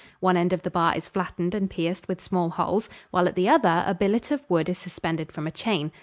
One 0.19 0.35
end 0.35 0.51
of 0.51 0.63
the 0.63 0.71
bar 0.71 0.97
is 0.97 1.07
flattened 1.07 1.53
and 1.53 1.69
pierced 1.69 2.07
with 2.07 2.23
small 2.23 2.49
holes, 2.49 2.89
while 3.11 3.27
at 3.27 3.35
the 3.35 3.47
other 3.47 3.83
a 3.85 3.93
billet 3.93 4.31
of 4.31 4.41
wood 4.49 4.67
is 4.67 4.79
suspended 4.79 5.31
from 5.31 5.45
a 5.45 5.51
chain. 5.51 5.91